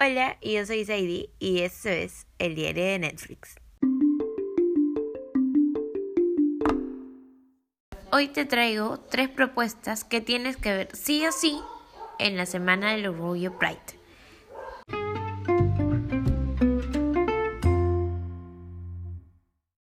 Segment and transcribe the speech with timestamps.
[0.00, 3.56] Hola, yo soy Sadie y esto es el diario de Netflix.
[8.12, 11.60] Hoy te traigo tres propuestas que tienes que ver sí o sí
[12.20, 13.98] en la semana del orgullo Pride.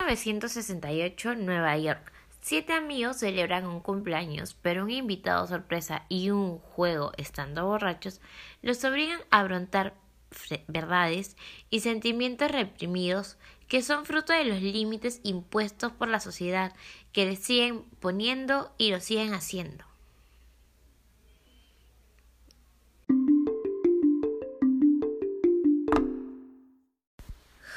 [0.09, 2.13] ...1968, Nueva York.
[2.43, 8.21] Siete amigos celebran un cumpleaños, pero un invitado sorpresa y un juego estando borrachos
[8.63, 9.95] los obligan a afrontar
[10.67, 11.37] verdades
[11.69, 13.37] y sentimientos reprimidos
[13.69, 16.73] que son fruto de los límites impuestos por la sociedad
[17.13, 19.85] que les siguen poniendo y lo siguen haciendo.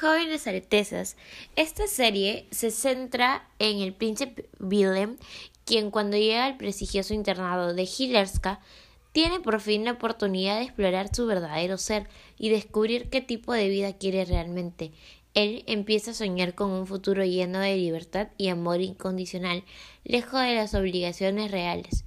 [0.04, 1.16] Jóvenes Altezas.
[1.56, 5.18] Esta serie se centra en el príncipe Willem,
[5.66, 8.60] quien cuando llega al prestigioso internado de Hilerska
[9.14, 12.08] tiene por fin la oportunidad de explorar su verdadero ser
[12.38, 14.92] y descubrir qué tipo de vida quiere realmente.
[15.36, 19.64] Él empieza a soñar con un futuro lleno de libertad y amor incondicional,
[20.04, 22.06] lejos de las obligaciones reales.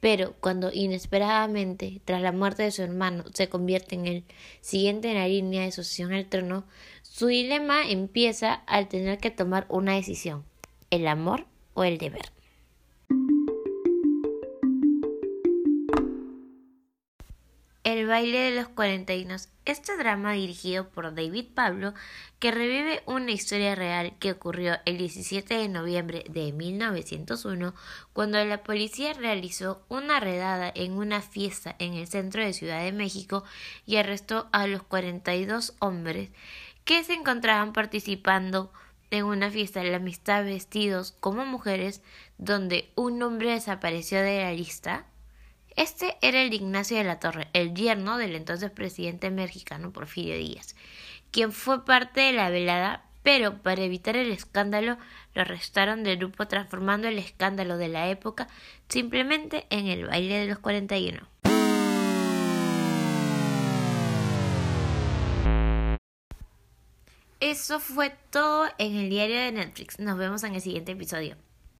[0.00, 4.24] Pero cuando inesperadamente, tras la muerte de su hermano, se convierte en el
[4.60, 6.64] siguiente en la línea de sucesión al trono,
[7.02, 10.44] su dilema empieza al tener que tomar una decisión,
[10.90, 11.46] el amor
[11.76, 12.32] o el deber.
[17.84, 19.48] El baile de los cuarentinos.
[19.64, 21.94] Este drama dirigido por David Pablo
[22.40, 27.74] que revive una historia real que ocurrió el 17 de noviembre de 1901
[28.12, 32.92] cuando la policía realizó una redada en una fiesta en el centro de Ciudad de
[32.92, 33.44] México
[33.86, 36.30] y arrestó a los 42 hombres
[36.84, 38.72] que se encontraban participando
[39.10, 42.02] en una fiesta de la amistad vestidos como mujeres
[42.38, 45.06] donde un hombre desapareció de la lista
[45.76, 50.74] este era el Ignacio de la Torre, el yerno del entonces presidente mexicano Porfirio Díaz,
[51.30, 54.96] quien fue parte de la velada, pero para evitar el escándalo
[55.34, 58.48] lo arrestaron del grupo transformando el escándalo de la época
[58.88, 61.20] simplemente en el baile de los 41.
[67.40, 69.98] Eso fue todo en el diario de Netflix.
[69.98, 71.36] Nos vemos en el siguiente episodio.